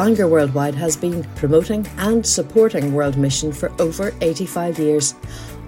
[0.00, 5.14] Bangor Worldwide has been promoting and supporting World Mission for over 85 years.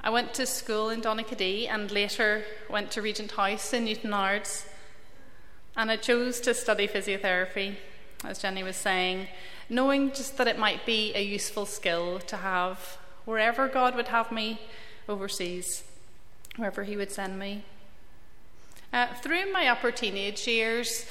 [0.03, 4.65] I went to school in Donaghadee and later went to Regent House in Newtownards.
[5.75, 7.75] And I chose to study physiotherapy,
[8.23, 9.27] as Jenny was saying,
[9.69, 12.97] knowing just that it might be a useful skill to have
[13.29, 14.59] wherever God would have me
[15.07, 15.83] overseas,
[16.55, 17.63] wherever He would send me.
[18.91, 21.05] Uh, through my upper teenage years,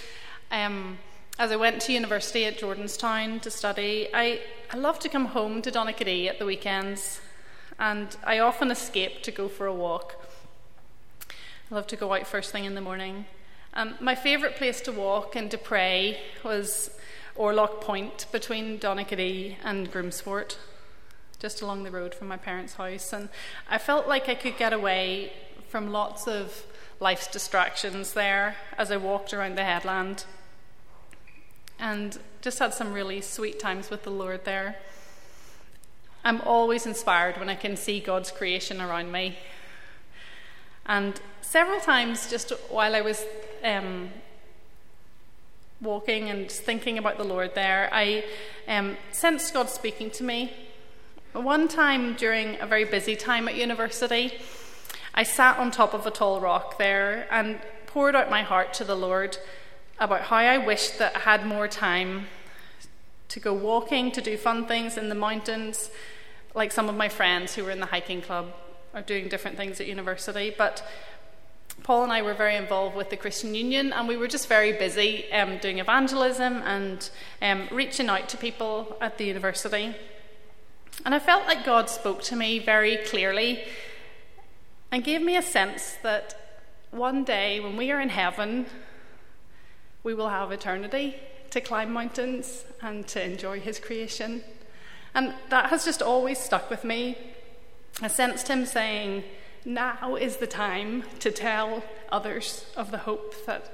[0.51, 0.99] um,
[1.39, 4.41] as I went to university at Jordanstown to study, I,
[4.73, 7.21] I loved to come home to Donaghadee at the weekends,
[7.79, 10.17] and I often escaped to go for a walk.
[11.71, 13.27] I loved to go out first thing in the morning.
[13.75, 16.91] Um, my favourite place to walk and to pray was
[17.37, 20.57] Orlock Point between Donaghadee and Groomsport
[21.39, 23.13] just along the road from my parents' house.
[23.13, 23.29] And
[23.69, 25.33] I felt like I could get away
[25.69, 26.65] from lots of
[27.01, 30.25] life's distractions there as I walked around the headland.
[31.79, 34.77] And just had some really sweet times with the Lord there.
[36.25, 39.39] I'm always inspired when I can see God's creation around me.
[40.87, 43.25] And several times, just while I was
[43.63, 44.11] um,
[45.81, 48.25] walking and thinking about the Lord there, I
[48.67, 50.53] um, sensed God speaking to me
[51.43, 54.39] one time during a very busy time at university,
[55.15, 58.85] I sat on top of a tall rock there and poured out my heart to
[58.85, 59.39] the Lord
[59.99, 62.27] about how I wished that I had more time
[63.29, 65.91] to go walking, to do fun things in the mountains,
[66.55, 68.55] like some of my friends who were in the hiking club
[68.95, 70.55] are doing different things at university.
[70.57, 70.87] But
[71.83, 74.73] Paul and I were very involved with the Christian Union, and we were just very
[74.73, 77.09] busy um, doing evangelism and
[77.43, 79.95] um, reaching out to people at the university.
[81.05, 83.65] And I felt like God spoke to me very clearly
[84.91, 86.35] and gave me a sense that
[86.91, 88.67] one day when we are in heaven,
[90.03, 91.17] we will have eternity
[91.51, 94.43] to climb mountains and to enjoy His creation.
[95.15, 97.19] And that has just always stuck with me.
[98.01, 99.25] I sensed Him saying,
[99.65, 103.73] Now is the time to tell others of the hope that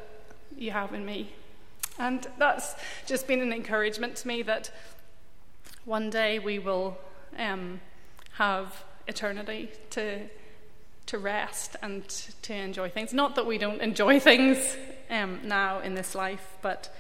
[0.56, 1.32] you have in me.
[1.98, 2.74] And that's
[3.06, 4.70] just been an encouragement to me that
[5.84, 6.98] one day we will
[7.38, 7.80] um,
[8.32, 10.28] have eternity to
[11.06, 12.08] to rest and
[12.42, 13.12] to enjoy things.
[13.12, 14.76] Not that we don't enjoy things
[15.10, 16.94] um, now in this life, but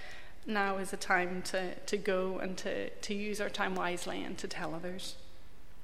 [0.46, 4.36] now is a time to, to go and to, to use our time wisely and
[4.38, 5.16] to tell others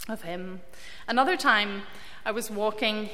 [0.09, 0.61] of Him.
[1.09, 1.83] Another time,
[2.25, 3.09] I was walking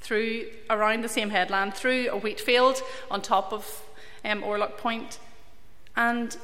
[0.00, 3.82] through around the same headland through a wheat field on top of
[4.24, 5.18] um, Orlock Point,
[5.96, 6.36] and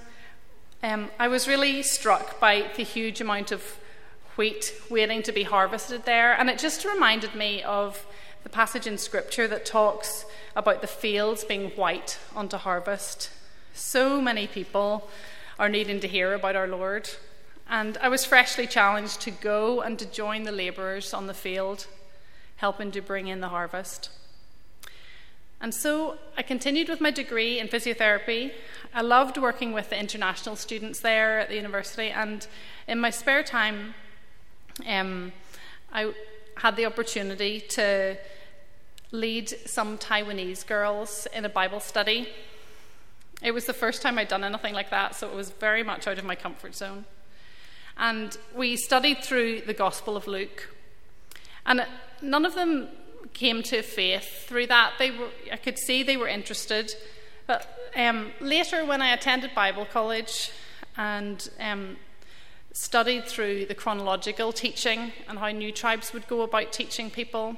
[0.82, 3.79] um, I was really struck by the huge amount of
[4.37, 6.32] wheat waiting to be harvested there.
[6.32, 8.06] And it just reminded me of
[8.43, 10.25] the passage in Scripture that talks
[10.56, 13.31] about the fields being white unto harvest.
[13.75, 15.09] So many people
[15.59, 17.11] are needing to hear about our Lord.
[17.69, 21.87] And I was freshly challenged to go and to join the labourers on the field,
[22.56, 24.11] helping to bring in the harvest.
[25.61, 28.53] And so I continued with my degree in physiotherapy.
[28.94, 32.47] I loved working with the international students there at the university, and
[32.88, 33.94] in my spare time,
[34.87, 35.32] um,
[35.93, 36.12] I
[36.56, 38.17] had the opportunity to
[39.12, 42.29] lead some Taiwanese girls in a Bible study.
[43.43, 46.06] It was the first time I'd done anything like that, so it was very much
[46.06, 47.06] out of my comfort zone.
[47.97, 50.75] And we studied through the Gospel of Luke.
[51.67, 51.87] And
[52.23, 52.88] none of them
[53.32, 54.94] came to faith through that.
[54.99, 56.94] They were, I could see they were interested.
[57.47, 60.50] But um, later, when I attended Bible college
[60.97, 61.97] and um,
[62.72, 67.56] studied through the chronological teaching and how new tribes would go about teaching people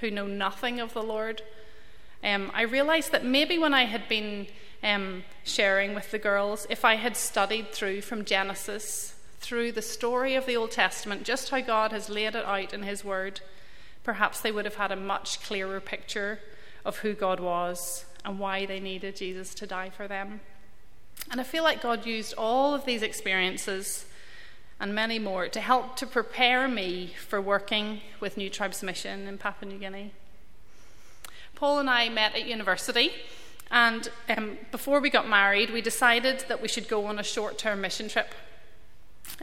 [0.00, 1.42] who know nothing of the Lord,
[2.24, 4.46] um, I realized that maybe when I had been
[4.82, 10.34] um, sharing with the girls, if I had studied through from Genesis, through the story
[10.34, 13.40] of the Old Testament, just how God has laid it out in His Word,
[14.02, 16.40] perhaps they would have had a much clearer picture
[16.84, 20.40] of who God was and why they needed Jesus to die for them.
[21.30, 24.06] And I feel like God used all of these experiences
[24.78, 29.38] and many more to help to prepare me for working with New Tribes Mission in
[29.38, 30.12] Papua New Guinea.
[31.54, 33.10] Paul and I met at university,
[33.70, 37.58] and um, before we got married, we decided that we should go on a short
[37.58, 38.34] term mission trip,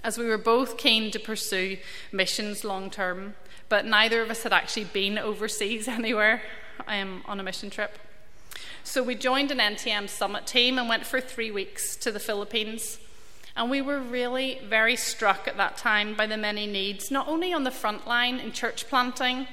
[0.04, 1.78] as we were both keen to pursue
[2.12, 3.34] missions long term,
[3.68, 6.44] but neither of us had actually been overseas anywhere
[6.88, 7.98] um, on a mission trip.
[8.84, 13.00] So we joined an NTM summit team and went for three weeks to the Philippines.
[13.56, 17.54] And we were really very struck at that time by the many needs, not only
[17.54, 19.48] on the front line in church planting,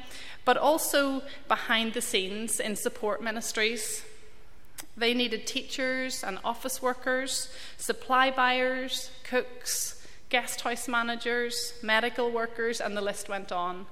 [0.45, 4.03] but also behind the scenes in support ministries.
[4.97, 12.97] They needed teachers and office workers, supply buyers, cooks, guest house managers, medical workers, and
[12.97, 13.87] the list went on.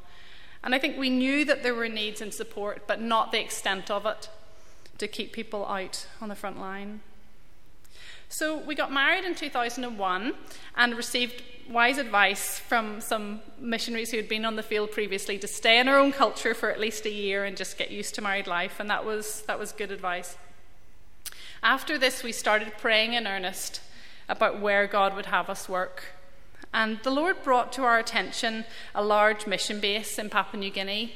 [0.64, 3.90] And I think we knew that there were needs and support, but not the extent
[3.90, 4.28] of it
[4.98, 7.00] to keep people out on the front line.
[8.30, 10.34] So we got married in 2001
[10.76, 15.48] and received wise advice from some missionaries who had been on the field previously to
[15.48, 18.22] stay in our own culture for at least a year and just get used to
[18.22, 20.36] married life, and that was, that was good advice.
[21.62, 23.80] After this, we started praying in earnest
[24.28, 26.04] about where God would have us work.
[26.72, 31.14] And the Lord brought to our attention a large mission base in Papua New Guinea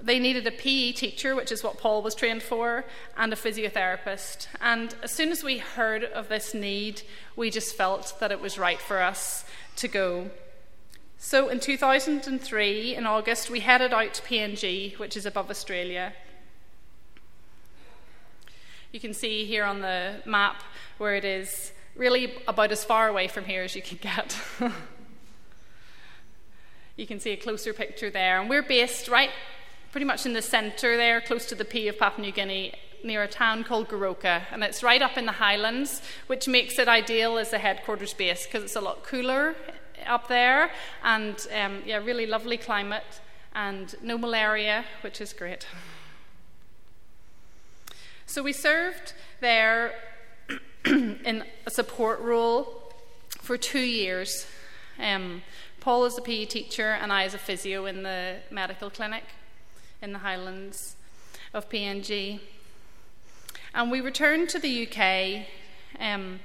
[0.00, 2.84] they needed a PE teacher, which is what Paul was trained for,
[3.16, 4.46] and a physiotherapist.
[4.60, 7.02] And as soon as we heard of this need,
[7.34, 9.44] we just felt that it was right for us
[9.76, 10.30] to go.
[11.18, 16.12] So in 2003, in August, we headed out to PNG, which is above Australia.
[18.92, 20.62] You can see here on the map
[20.98, 24.38] where it is really about as far away from here as you can get.
[26.96, 28.40] you can see a closer picture there.
[28.40, 29.30] And we're based right
[29.96, 33.22] pretty much in the centre there, close to the P of Papua New Guinea, near
[33.22, 34.42] a town called Goroka.
[34.52, 38.44] And it's right up in the highlands, which makes it ideal as a headquarters base
[38.44, 39.56] because it's a lot cooler
[40.06, 40.70] up there
[41.02, 43.22] and, um, yeah, really lovely climate
[43.54, 45.66] and no malaria, which is great.
[48.26, 49.94] So we served there
[50.84, 52.92] in a support role
[53.40, 54.46] for two years.
[54.98, 55.40] Um,
[55.80, 59.24] Paul is a PE teacher, and I as a physio in the medical clinic
[60.02, 60.96] in the Highlands
[61.52, 62.40] of PNG.
[63.74, 65.46] And we returned to the UK
[66.00, 66.40] um,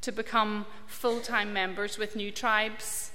[0.00, 3.10] to become full time members with New Tribes.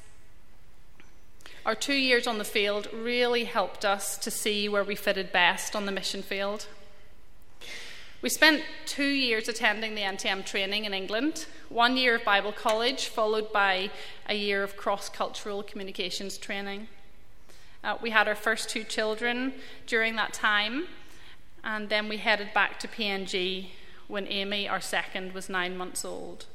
[1.66, 5.76] Our two years on the field really helped us to see where we fitted best
[5.76, 6.68] on the mission field.
[8.22, 13.08] We spent two years attending the NTM training in England, one year of Bible college,
[13.08, 13.90] followed by
[14.28, 16.88] a year of cross cultural communications training.
[17.86, 19.54] Uh, we had our first two children
[19.86, 20.88] during that time,
[21.64, 23.68] and then we headed back to PNG
[24.08, 26.48] when Amy, our second, was nine months old.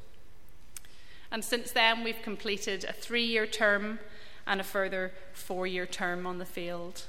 [1.30, 4.00] And since then, we've completed a three year term
[4.44, 7.04] and a further four year term on the field.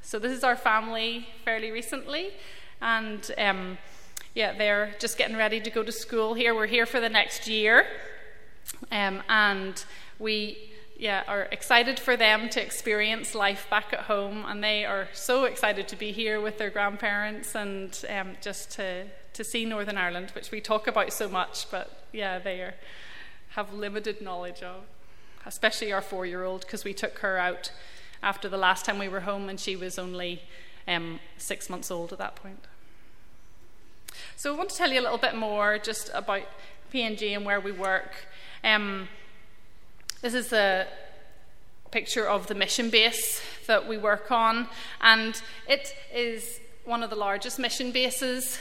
[0.00, 2.30] So, this is our family fairly recently,
[2.80, 3.76] and um,
[4.34, 6.54] yeah, they're just getting ready to go to school here.
[6.54, 7.84] We're here for the next year,
[8.90, 9.84] um, and
[10.18, 10.69] we
[11.00, 15.44] yeah, are excited for them to experience life back at home, and they are so
[15.44, 20.30] excited to be here with their grandparents and um, just to, to see Northern Ireland,
[20.34, 22.74] which we talk about so much, but yeah, they are,
[23.52, 24.82] have limited knowledge of,
[25.46, 27.72] especially our four year old, because we took her out
[28.22, 30.42] after the last time we were home, and she was only
[30.86, 32.66] um, six months old at that point.
[34.36, 36.42] So, I want to tell you a little bit more just about
[36.92, 38.26] PNG and where we work.
[38.62, 39.08] Um,
[40.20, 40.86] this is a
[41.90, 44.68] picture of the mission base that we work on,
[45.00, 48.58] and it is one of the largest mission bases,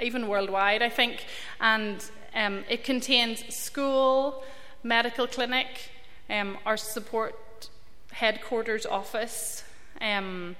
[0.00, 1.24] even worldwide, I think.
[1.60, 4.44] And um, it contains school,
[4.82, 5.90] medical clinic,
[6.30, 7.70] um, our support
[8.12, 9.64] headquarters office.
[10.00, 10.56] Um,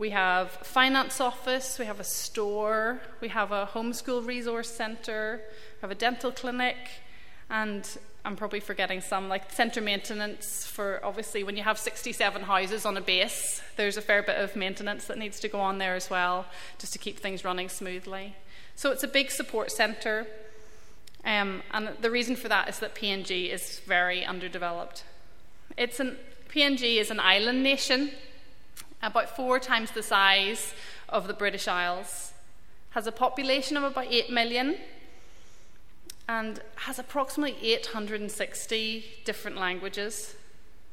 [0.00, 5.42] We have finance office, we have a store, we have a homeschool resource centre,
[5.76, 6.76] we have a dental clinic,
[7.50, 7.84] and
[8.24, 12.96] I'm probably forgetting some, like centre maintenance for obviously when you have 67 houses on
[12.96, 16.10] a base, there's a fair bit of maintenance that needs to go on there as
[16.10, 16.44] well,
[16.78, 18.36] just to keep things running smoothly.
[18.76, 20.26] So it's a big support centre,
[21.24, 25.04] um, and the reason for that is that PNG is very underdeveloped.
[25.76, 28.10] It's an, PNG is an island nation,
[29.02, 30.74] about four times the size
[31.08, 32.32] of the British Isles,
[32.90, 34.76] has a population of about 8 million,
[36.30, 40.36] and has approximately 860 different languages.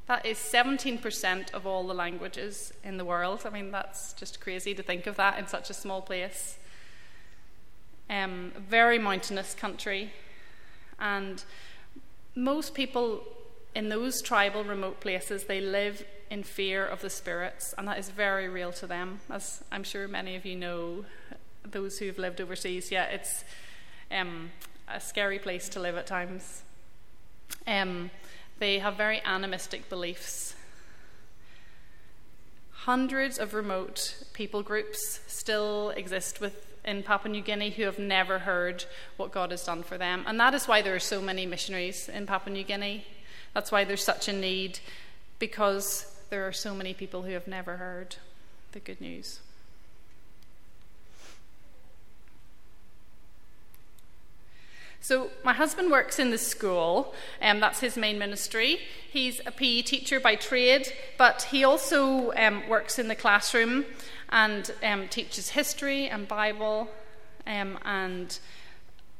[0.07, 3.43] That is 17% of all the languages in the world.
[3.45, 6.57] I mean, that's just crazy to think of that in such a small place.
[8.09, 10.11] Um, very mountainous country,
[10.97, 11.43] and
[12.33, 13.21] most people
[13.75, 18.09] in those tribal remote places they live in fear of the spirits, and that is
[18.09, 21.05] very real to them, as I'm sure many of you know.
[21.63, 23.43] Those who've lived overseas, yeah, it's
[24.09, 24.51] um,
[24.87, 26.63] a scary place to live at times.
[27.65, 28.11] Um,
[28.59, 30.55] they have very animistic beliefs.
[32.71, 38.85] Hundreds of remote people groups still exist within Papua New Guinea who have never heard
[39.17, 40.23] what God has done for them.
[40.25, 43.05] And that is why there are so many missionaries in Papua New Guinea.
[43.53, 44.79] That's why there's such a need,
[45.39, 48.15] because there are so many people who have never heard
[48.71, 49.39] the good news.
[54.99, 58.79] So, my husband works in the school, and um, that's his main ministry.
[59.09, 63.85] He's a PE teacher by trade, but he also um, works in the classroom
[64.29, 66.89] and um, teaches history and Bible
[67.45, 68.37] um, and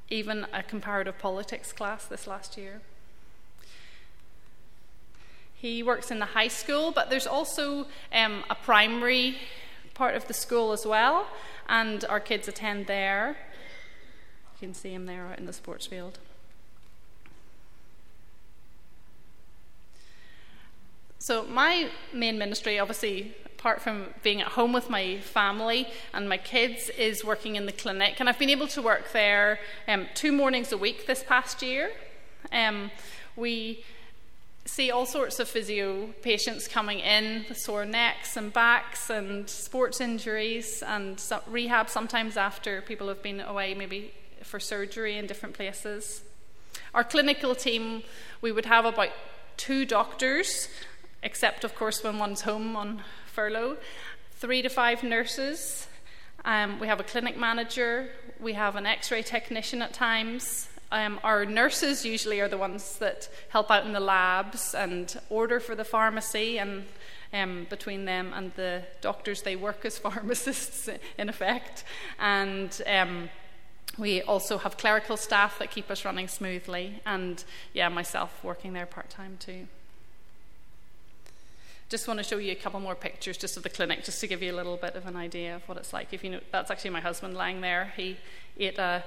[0.10, 2.82] even a comparative politics class this last year.
[5.56, 9.38] He works in the high school, but there's also um, a primary
[9.96, 11.28] part of the school as well,
[11.68, 13.36] and our kids attend there.
[14.60, 16.18] You can see him there out in the sports field.
[21.20, 26.38] So, my main ministry, obviously, apart from being at home with my family and my
[26.38, 28.20] kids, is working in the clinic.
[28.20, 31.92] And I've been able to work there um, two mornings a week this past year.
[32.52, 32.90] Um,
[33.36, 33.84] we
[34.66, 40.02] see all sorts of physio patients coming in with sore necks and backs and sports
[40.02, 44.14] injuries and rehab sometimes after people have been away, maybe
[44.48, 46.24] for surgery in different places.
[46.94, 48.04] Our clinical team,
[48.42, 49.10] we would have about
[49.58, 50.70] two doctors,
[51.22, 53.78] except, of course, when one's home on furlough,
[54.34, 55.88] three to five nurses.
[56.46, 60.70] Um, we have a clinic manager, we have an x ray technician at times.
[60.92, 65.60] Um, our nurses usually are the ones that help out in the labs and order
[65.60, 66.86] for the pharmacy, and
[67.34, 71.84] um, between them and the doctors, they work as pharmacists in effect.
[72.20, 73.30] And um,
[73.98, 78.86] we also have clerical staff that keep us running smoothly, and yeah, myself working there
[78.86, 79.68] part time too.
[81.90, 84.28] Just want to show you a couple more pictures just of the clinic, just to
[84.28, 86.10] give you a little bit of an idea of what it's like.
[86.12, 87.94] If you know, that's actually my husband lying there.
[87.96, 88.18] He
[88.60, 89.04] ate a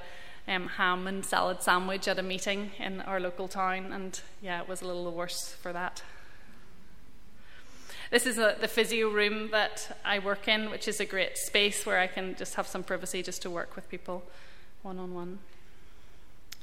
[0.48, 4.68] um, ham and salad sandwich at a meeting in our local town, and yeah, it
[4.68, 6.02] was a little worse for that.
[8.10, 11.86] This is a, the physio room that I work in, which is a great space
[11.86, 14.24] where I can just have some privacy just to work with people
[14.82, 15.38] one on one.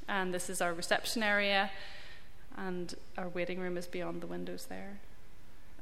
[0.08, 1.70] And this is our reception area,
[2.56, 5.00] and our waiting room is beyond the windows there,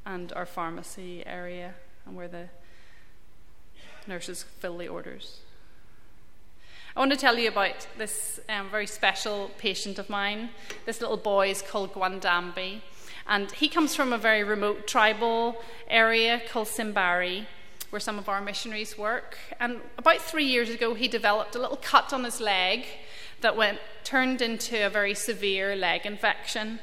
[0.06, 1.76] and our pharmacy area,
[2.06, 2.50] and where the
[4.08, 5.42] nurses fill the orders.
[6.96, 10.50] I want to tell you about this um, very special patient of mine.
[10.86, 12.82] This little boy is called Gwandambi,
[13.28, 17.46] and he comes from a very remote tribal area called Simbari
[17.96, 19.38] where some of our missionaries work.
[19.58, 22.86] And about three years ago, he developed a little cut on his leg
[23.40, 26.80] that went turned into a very severe leg infection.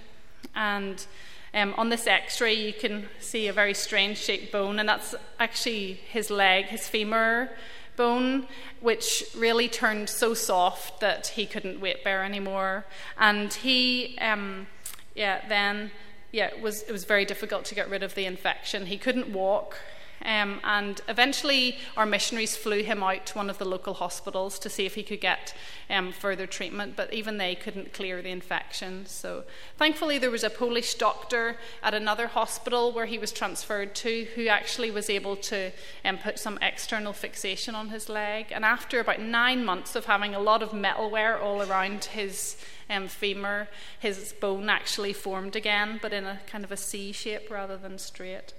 [0.55, 1.05] And
[1.53, 5.15] um, on this x ray, you can see a very strange shaped bone, and that's
[5.39, 7.51] actually his leg, his femur
[7.97, 8.47] bone,
[8.81, 12.87] which really turned so soft that he couldn't weight bear anymore.
[13.19, 14.67] And he, um,
[15.15, 15.91] yeah, then,
[16.33, 18.87] yeah, it was, it was very difficult to get rid of the infection.
[18.87, 19.77] He couldn't walk,
[20.25, 24.71] um, and eventually, our missionaries flew him out to one of the local hospitals to
[24.71, 25.55] see if he could get
[25.91, 29.07] um, further treatment, but even they couldn't clear the infection.
[29.07, 29.45] So,
[29.77, 34.47] thankfully, there was a Polish doctor at another hospital where he was transferred to who
[34.47, 35.73] actually was able to
[36.05, 38.47] um, put some external fixation on his leg.
[38.51, 42.57] And after about nine months of having a lot of metalware all around his
[42.89, 47.51] um, femur, his bone actually formed again, but in a kind of a C shape
[47.51, 48.55] rather than straight.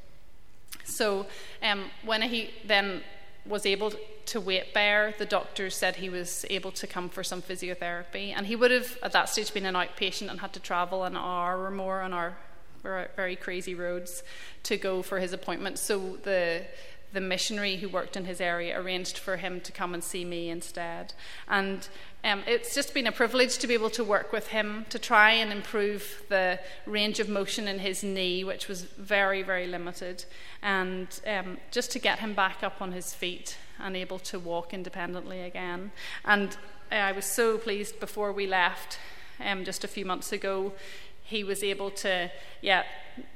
[0.84, 1.26] So
[1.62, 3.02] um, when he then
[3.46, 3.94] was able
[4.26, 8.34] to weight bear, the doctors said he was able to come for some physiotherapy.
[8.36, 11.18] And he would have, at that stage, been an outpatient and had to travel an
[11.18, 12.38] hour or more on our
[13.16, 14.24] very crazy roads
[14.64, 15.80] to go for his appointment.
[15.80, 16.66] So the
[17.14, 20.50] the missionary who worked in his area arranged for him to come and see me
[20.50, 21.14] instead.
[21.48, 21.88] And
[22.24, 25.32] um, it's just been a privilege to be able to work with him to try
[25.32, 30.26] and improve the range of motion in his knee, which was very, very limited,
[30.62, 34.74] and um, just to get him back up on his feet and able to walk
[34.74, 35.92] independently again.
[36.26, 36.58] And
[36.92, 38.98] I was so pleased before we left
[39.40, 40.74] um, just a few months ago
[41.34, 42.30] he was able to,
[42.62, 42.84] yeah,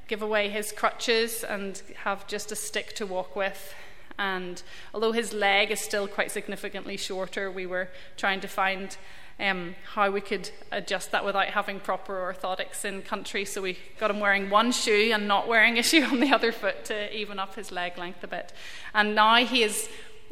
[0.08, 3.74] give away his crutches and have just a stick to walk with.
[4.20, 4.62] And
[4.94, 8.96] although his leg is still quite significantly shorter, we were trying to find
[9.40, 13.46] um, how we could adjust that without having proper orthotics in country.
[13.46, 16.52] So we got him wearing one shoe and not wearing a shoe on the other
[16.52, 18.54] foot to even up his leg length a bit.
[18.94, 19.90] And now he is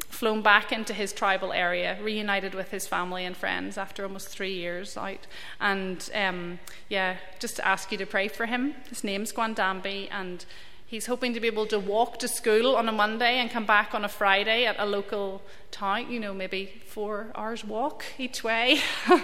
[0.08, 4.54] flown back into his tribal area, reunited with his family and friends after almost three
[4.54, 5.26] years out.
[5.60, 6.58] And um,
[6.88, 8.74] yeah, just to ask you to pray for him.
[8.88, 10.44] His name's Gwandambi, and
[10.86, 13.94] he's hoping to be able to walk to school on a Monday and come back
[13.94, 18.80] on a Friday at a local town, you know, maybe four hours walk each way.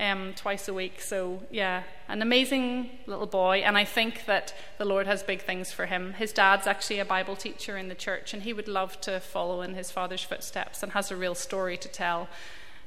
[0.00, 1.00] um, twice a week.
[1.00, 3.58] So, yeah, an amazing little boy.
[3.58, 6.14] And I think that the Lord has big things for him.
[6.14, 9.60] His dad's actually a Bible teacher in the church, and he would love to follow
[9.60, 12.28] in his father's footsteps and has a real story to tell,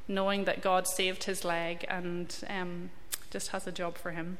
[0.08, 2.90] knowing that God saved his leg and um,
[3.30, 4.40] just has a job for him.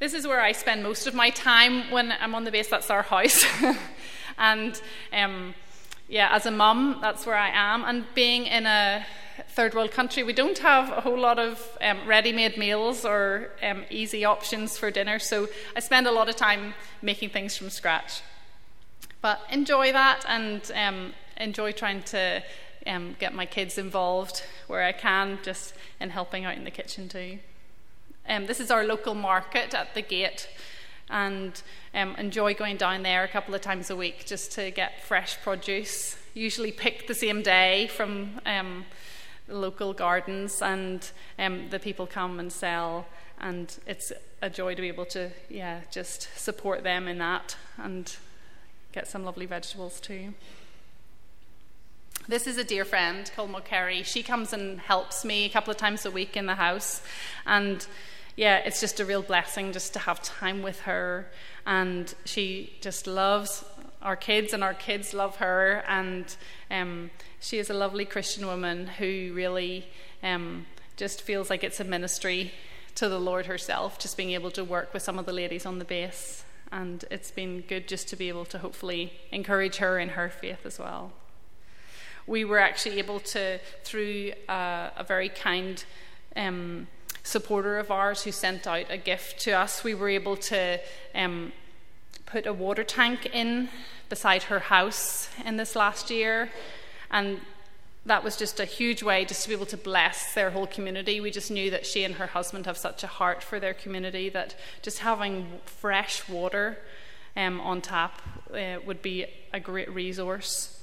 [0.00, 2.68] This is where I spend most of my time when I'm on the base.
[2.68, 3.44] That's our house.
[4.38, 4.80] and
[5.12, 5.54] um,
[6.08, 7.84] yeah, as a mum, that's where I am.
[7.84, 9.04] And being in a
[9.48, 13.50] third world country, we don't have a whole lot of um, ready made meals or
[13.62, 17.70] um, easy options for dinner, so I spend a lot of time making things from
[17.70, 18.22] scratch.
[19.20, 22.42] But enjoy that and um, enjoy trying to
[22.86, 27.08] um, get my kids involved where I can, just in helping out in the kitchen
[27.08, 27.38] too.
[28.28, 30.48] Um, this is our local market at the gate
[31.10, 31.60] and
[31.94, 35.40] um, enjoy going down there a couple of times a week just to get fresh
[35.40, 36.16] produce.
[36.34, 38.40] Usually picked the same day from
[39.48, 43.06] local gardens, and um, the people come and sell,
[43.40, 48.16] and it's a joy to be able to, yeah, just support them in that and
[48.92, 50.34] get some lovely vegetables too.
[52.26, 54.02] This is a dear friend called Carey.
[54.02, 57.02] She comes and helps me a couple of times a week in the house,
[57.46, 57.86] and
[58.36, 61.26] yeah, it's just a real blessing just to have time with her.
[61.66, 63.64] And she just loves
[64.02, 65.84] our kids, and our kids love her.
[65.88, 66.34] And
[66.70, 69.88] um, she is a lovely Christian woman who really
[70.22, 72.52] um, just feels like it's a ministry
[72.96, 75.78] to the Lord herself, just being able to work with some of the ladies on
[75.78, 76.44] the base.
[76.70, 80.66] And it's been good just to be able to hopefully encourage her in her faith
[80.66, 81.12] as well.
[82.26, 85.82] We were actually able to, through uh, a very kind
[86.36, 86.88] um,
[87.22, 90.80] supporter of ours who sent out a gift to us, we were able to
[91.14, 91.52] um,
[92.28, 93.68] put a water tank in
[94.08, 96.50] beside her house in this last year
[97.10, 97.40] and
[98.06, 101.20] that was just a huge way just to be able to bless their whole community.
[101.20, 104.30] We just knew that she and her husband have such a heart for their community
[104.30, 106.78] that just having fresh water
[107.36, 108.20] um, on tap
[108.52, 110.74] uh, would be a great resource.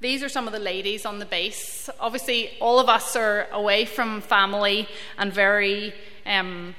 [0.00, 1.88] These are some of the ladies on the base.
[2.00, 5.94] Obviously, all of us are away from family and very,
[6.26, 6.74] um,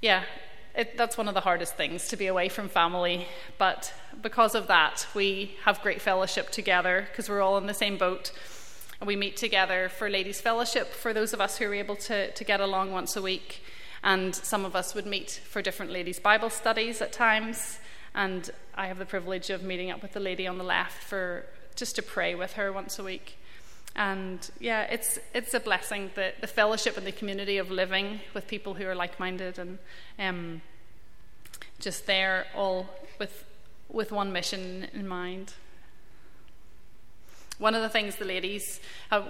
[0.00, 0.22] yeah,
[0.74, 3.26] it, that's one of the hardest things to be away from family.
[3.58, 7.98] But because of that, we have great fellowship together because we're all in the same
[7.98, 8.32] boat.
[9.00, 12.30] And we meet together for ladies' fellowship for those of us who are able to,
[12.32, 13.62] to get along once a week.
[14.02, 17.78] And some of us would meet for different ladies' Bible studies at times.
[18.14, 21.46] And I have the privilege of meeting up with the lady on the left for
[21.76, 23.38] just to pray with her once a week.
[23.96, 28.46] And yeah, it's it's a blessing the the fellowship and the community of living with
[28.46, 29.78] people who are like minded and
[30.18, 30.62] um,
[31.80, 33.44] just there all with
[33.88, 35.54] with one mission in mind.
[37.58, 38.80] One of the things the ladies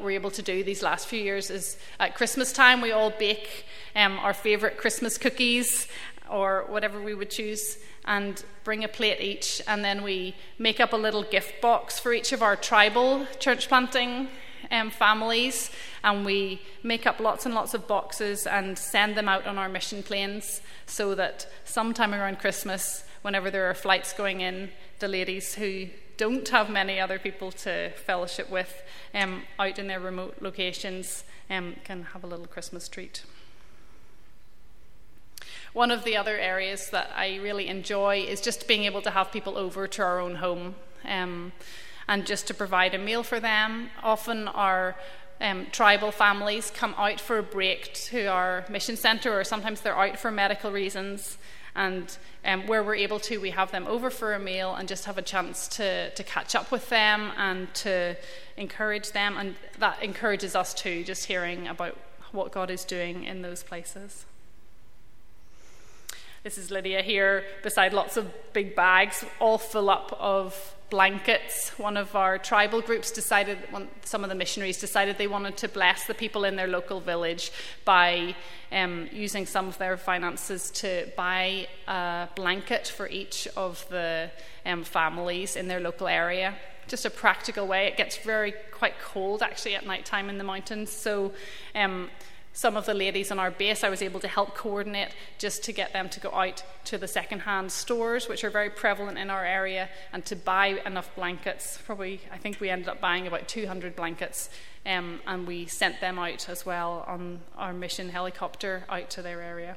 [0.00, 3.66] were able to do these last few years is at Christmas time we all bake
[3.96, 5.88] um, our favourite Christmas cookies
[6.30, 10.92] or whatever we would choose and bring a plate each, and then we make up
[10.92, 14.28] a little gift box for each of our tribal church planting
[14.70, 15.70] um, families,
[16.04, 19.68] and we make up lots and lots of boxes and send them out on our
[19.68, 25.54] mission planes so that sometime around Christmas, whenever there are flights going in, the ladies
[25.54, 28.82] who don't have many other people to fellowship with
[29.14, 33.22] um, out in their remote locations um, can have a little Christmas treat.
[35.72, 39.32] One of the other areas that I really enjoy is just being able to have
[39.32, 41.52] people over to our own home um,
[42.10, 43.88] and just to provide a meal for them.
[44.02, 44.96] Often our
[45.40, 49.96] um, tribal families come out for a break to our mission centre, or sometimes they're
[49.96, 51.38] out for medical reasons.
[51.76, 55.04] And um, where we're able to, we have them over for a meal and just
[55.04, 58.16] have a chance to, to catch up with them and to
[58.56, 59.36] encourage them.
[59.36, 61.96] And that encourages us too, just hearing about
[62.32, 64.26] what God is doing in those places.
[66.42, 71.70] This is Lydia here beside lots of big bags, all full up of blankets.
[71.78, 73.58] One of our tribal groups decided,
[74.04, 77.52] some of the missionaries decided they wanted to bless the people in their local village
[77.84, 78.34] by
[78.72, 84.30] um, using some of their finances to buy a blanket for each of the
[84.66, 86.54] um, families in their local area.
[86.88, 87.86] Just a practical way.
[87.86, 91.32] It gets very quite cold actually at night time in the mountains, so.
[91.74, 92.10] Um,
[92.52, 95.72] some of the ladies on our base, I was able to help coordinate just to
[95.72, 99.44] get them to go out to the second-hand stores, which are very prevalent in our
[99.44, 101.78] area, and to buy enough blankets.
[101.84, 104.50] Probably, I think we ended up buying about 200 blankets,
[104.84, 109.40] um, and we sent them out as well on our mission helicopter out to their
[109.40, 109.76] area.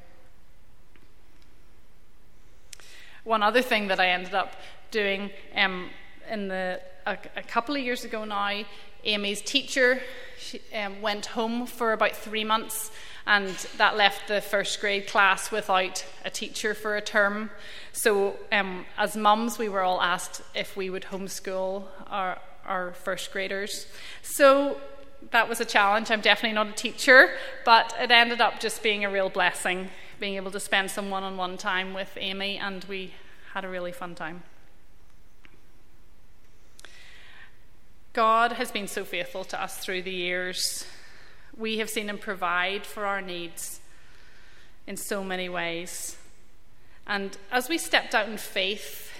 [3.23, 4.55] One other thing that I ended up
[4.91, 5.89] doing um,
[6.29, 8.63] in the a, a couple of years ago now
[9.03, 10.01] Amy's teacher
[10.37, 12.91] she, um, went home for about three months,
[13.25, 17.49] and that left the first grade class without a teacher for a term.
[17.91, 23.31] So, um, as mums, we were all asked if we would homeschool our, our first
[23.31, 23.87] graders.
[24.21, 24.77] So,
[25.31, 26.11] that was a challenge.
[26.11, 27.29] I'm definitely not a teacher,
[27.63, 29.89] but it ended up just being a real blessing
[30.23, 33.13] being able to spend some one on one time with Amy, and we
[33.53, 34.43] had a really fun time.
[38.13, 40.85] God has been so faithful to us through the years.
[41.57, 43.79] We have seen Him provide for our needs
[44.85, 46.15] in so many ways.
[47.07, 49.11] And as we stepped out in faith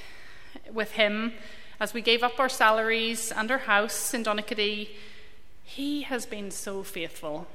[0.72, 1.34] with Him,
[1.80, 4.90] as we gave up our salaries and our house in Donaghadee,
[5.64, 7.48] He has been so faithful.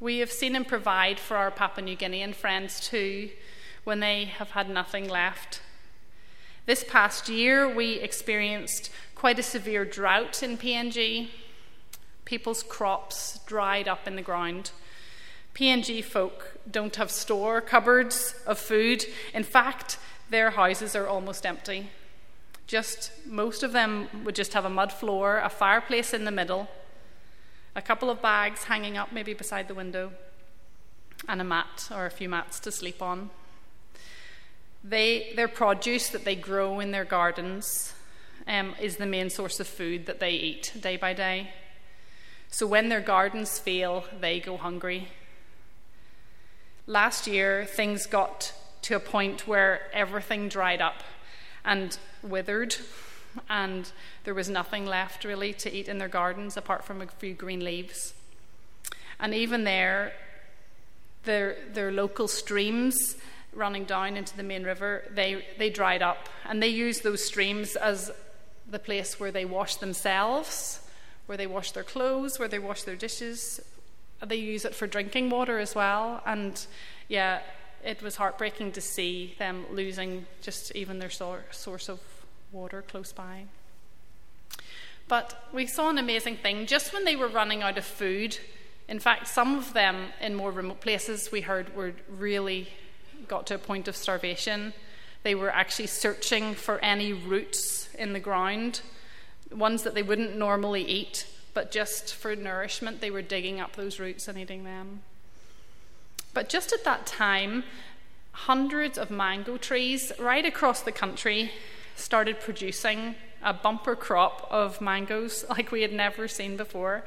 [0.00, 3.30] We have seen Him provide for our Papua New Guinean friends too
[3.84, 5.60] when they have had nothing left.
[6.66, 11.30] This past year, we experienced quite a severe drought in PNG.
[12.26, 14.70] People's crops dried up in the ground.
[15.54, 19.06] PNG folk don't have store cupboards of food.
[19.32, 19.98] In fact,
[20.28, 21.88] their houses are almost empty.
[22.66, 26.68] Just most of them would just have a mud floor, a fireplace in the middle,
[27.74, 30.12] a couple of bags hanging up maybe beside the window,
[31.26, 33.30] and a mat or a few mats to sleep on.
[34.84, 37.94] They, their produce that they grow in their gardens
[38.46, 41.50] um, is the main source of food that they eat day by day.
[42.48, 45.08] So when their gardens fail, they go hungry.
[46.86, 51.02] Last year, things got to a point where everything dried up
[51.64, 52.76] and withered,
[53.50, 53.90] and
[54.24, 57.64] there was nothing left really to eat in their gardens apart from a few green
[57.64, 58.14] leaves.
[59.18, 60.12] And even there,
[61.24, 63.16] their, their local streams
[63.52, 66.28] running down into the main river, they, they dried up.
[66.44, 68.12] And they used those streams as
[68.68, 70.80] the place where they wash themselves,
[71.26, 73.60] where they wash their clothes, where they wash their dishes.
[74.24, 76.22] They use it for drinking water as well.
[76.24, 76.64] And
[77.08, 77.40] yeah,
[77.84, 82.00] it was heartbreaking to see them losing just even their source of
[82.52, 83.44] water close by.
[85.08, 86.66] But we saw an amazing thing.
[86.66, 88.38] Just when they were running out of food,
[88.88, 92.68] in fact, some of them in more remote places we heard were really
[93.28, 94.72] got to a point of starvation.
[95.26, 98.80] They were actually searching for any roots in the ground,
[99.50, 103.98] ones that they wouldn't normally eat, but just for nourishment, they were digging up those
[103.98, 105.02] roots and eating them.
[106.32, 107.64] But just at that time,
[108.30, 111.50] hundreds of mango trees right across the country
[111.96, 117.02] started producing a bumper crop of mangoes like we had never seen before.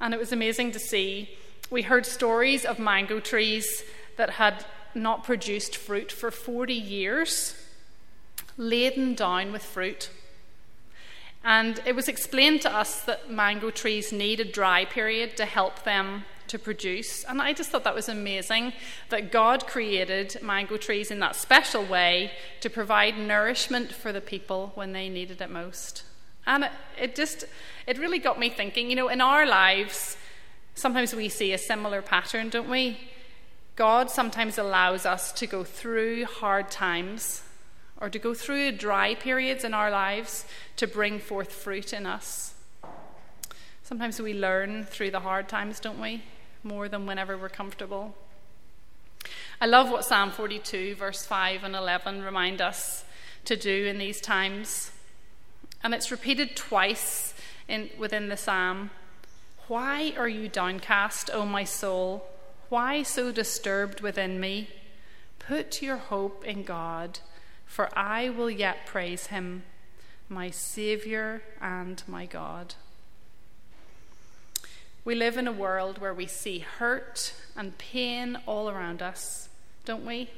[0.00, 1.30] And it was amazing to see.
[1.72, 3.82] We heard stories of mango trees
[4.16, 7.54] that had not produced fruit for 40 years,
[8.56, 10.10] laden down with fruit.
[11.44, 15.84] And it was explained to us that mango trees need a dry period to help
[15.84, 17.24] them to produce.
[17.24, 18.72] And I just thought that was amazing
[19.10, 24.72] that God created mango trees in that special way to provide nourishment for the people
[24.74, 26.04] when they needed it most.
[26.46, 27.44] And it, it just,
[27.86, 30.16] it really got me thinking, you know, in our lives,
[30.74, 32.98] sometimes we see a similar pattern, don't we?
[33.76, 37.42] God sometimes allows us to go through hard times
[38.00, 40.44] or to go through dry periods in our lives
[40.76, 42.54] to bring forth fruit in us.
[43.82, 46.22] Sometimes we learn through the hard times, don't we?
[46.62, 48.14] More than whenever we're comfortable.
[49.60, 53.04] I love what Psalm 42, verse 5 and 11 remind us
[53.44, 54.92] to do in these times.
[55.82, 57.34] And it's repeated twice
[57.68, 58.90] in, within the psalm.
[59.66, 62.26] Why are you downcast, O my soul?
[62.74, 64.68] Why so disturbed within me?
[65.38, 67.20] Put your hope in God,
[67.64, 69.62] for I will yet praise him,
[70.28, 72.74] my Saviour and my God.
[75.04, 79.48] We live in a world where we see hurt and pain all around us,
[79.84, 80.30] don't we?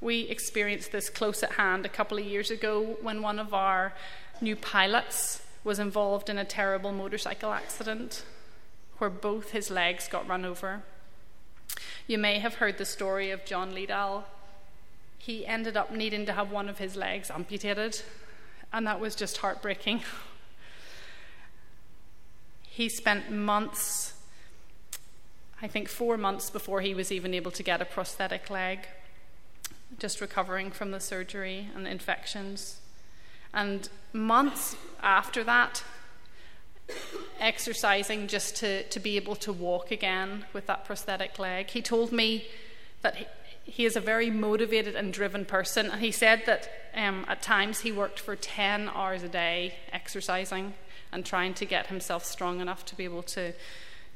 [0.00, 3.92] We experienced this close at hand a couple of years ago when one of our
[4.40, 8.24] new pilots was involved in a terrible motorcycle accident
[8.98, 10.82] where both his legs got run over.
[12.06, 14.24] You may have heard the story of John Liddell.
[15.18, 18.02] He ended up needing to have one of his legs amputated,
[18.72, 20.02] and that was just heartbreaking.
[22.62, 24.14] He spent months,
[25.60, 28.86] I think four months before he was even able to get a prosthetic leg,
[29.98, 32.80] just recovering from the surgery and infections.
[33.52, 35.82] And months after that,
[37.40, 41.70] exercising just to, to be able to walk again with that prosthetic leg.
[41.70, 42.46] He told me
[43.02, 43.26] that he,
[43.64, 47.80] he is a very motivated and driven person, and he said that um, at times
[47.80, 50.74] he worked for 10 hours a day exercising
[51.12, 53.52] and trying to get himself strong enough to be able to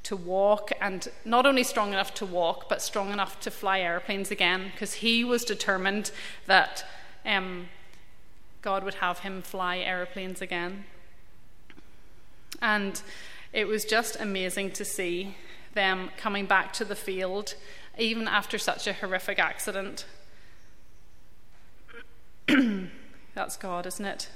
[0.03, 4.33] to walk and not only strong enough to walk but strong enough to fly airplanes
[4.33, 6.11] again because he was determined
[6.47, 6.85] that
[7.25, 7.69] um,
[8.63, 10.85] God would have him fly airplanes again.
[12.63, 13.03] And
[13.53, 15.37] it was just amazing to see
[15.75, 17.55] them coming back to the field
[17.99, 20.07] even after such a horrific accident.
[23.35, 24.31] That's God, isn't it?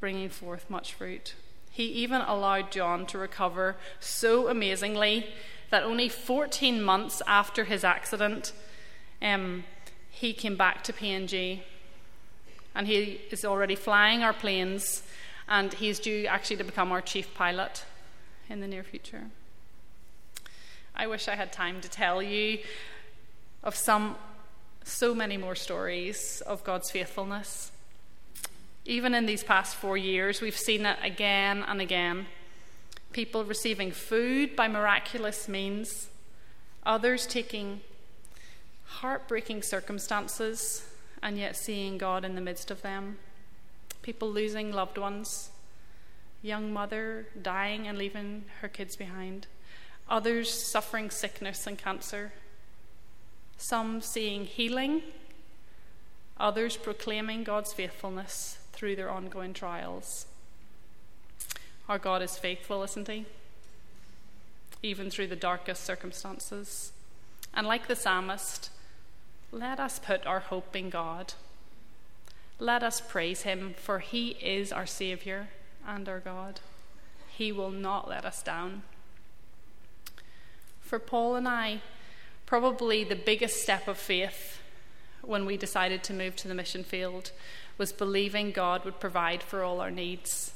[0.00, 1.34] Bringing forth much fruit.
[1.70, 5.26] He even allowed John to recover so amazingly
[5.70, 8.52] that only 14 months after his accident,
[9.22, 9.64] um,
[10.10, 11.60] he came back to PNG.
[12.74, 15.02] And he is already flying our planes,
[15.50, 17.84] and he's due actually to become our chief pilot
[18.48, 19.24] in the near future.
[20.94, 22.60] I wish I had time to tell you
[23.64, 24.16] of some,
[24.84, 27.72] so many more stories of God's faithfulness.
[28.84, 32.26] Even in these past four years, we've seen it again and again.
[33.12, 36.08] People receiving food by miraculous means,
[36.86, 37.80] others taking
[38.84, 40.86] heartbreaking circumstances
[41.22, 43.18] and yet seeing God in the midst of them.
[44.02, 45.50] People losing loved ones,
[46.42, 49.46] young mother dying and leaving her kids behind,
[50.08, 52.32] others suffering sickness and cancer,
[53.56, 55.02] some seeing healing,
[56.38, 60.26] others proclaiming God's faithfulness through their ongoing trials.
[61.88, 63.26] Our God is faithful, isn't He?
[64.82, 66.92] Even through the darkest circumstances.
[67.52, 68.70] And like the psalmist,
[69.52, 71.34] let us put our hope in God.
[72.60, 75.48] Let us praise Him, for He is our Saviour
[75.88, 76.60] and our God.
[77.30, 78.82] He will not let us down.
[80.82, 81.80] For Paul and I,
[82.44, 84.60] probably the biggest step of faith
[85.22, 87.32] when we decided to move to the mission field
[87.78, 90.52] was believing God would provide for all our needs.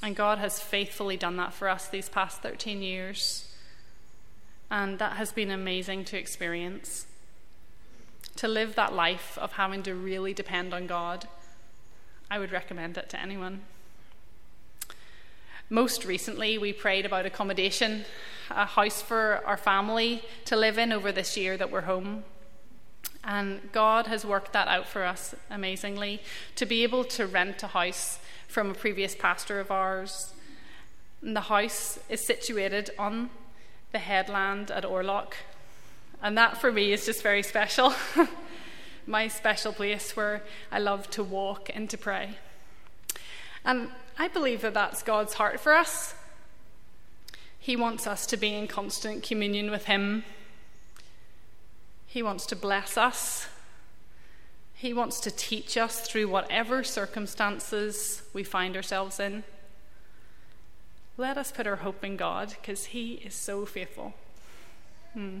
[0.00, 3.52] And God has faithfully done that for us these past 13 years.
[4.70, 7.06] And that has been amazing to experience.
[8.36, 11.26] To live that life of having to really depend on God,
[12.30, 13.62] I would recommend it to anyone.
[15.70, 18.04] Most recently, we prayed about accommodation,
[18.50, 22.24] a house for our family to live in over this year that we're home.
[23.24, 26.20] And God has worked that out for us amazingly
[26.56, 30.34] to be able to rent a house from a previous pastor of ours.
[31.22, 33.30] And the house is situated on
[33.92, 35.32] the headland at Orlock.
[36.22, 37.94] And that for me is just very special.
[39.06, 42.38] My special place where I love to walk and to pray.
[43.64, 46.14] And I believe that that's God's heart for us.
[47.58, 50.24] He wants us to be in constant communion with Him
[52.16, 53.46] he wants to bless us.
[54.72, 59.44] He wants to teach us through whatever circumstances we find ourselves in.
[61.18, 64.14] Let us put our hope in God because He is so faithful.
[65.12, 65.40] Hmm.